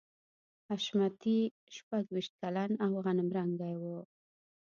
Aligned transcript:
حشمتي 0.67 1.39
شپږویشت 1.75 2.33
کلن 2.41 2.71
او 2.85 2.91
غنم 3.05 3.29
رنګی 3.37 3.75
و 3.77 3.83